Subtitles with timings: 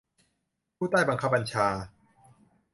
[0.75, 1.67] ผู้ใต้บังคับบัญชา